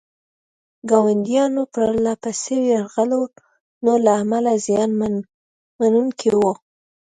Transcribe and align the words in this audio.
ګاونډیانو 0.89 1.63
پرله 1.73 2.13
پسې 2.23 2.55
یرغلونو 2.71 3.93
له 4.05 4.11
امله 4.21 4.53
زیان 4.65 4.89
منونکي 5.79 6.29
وو. 6.37 6.51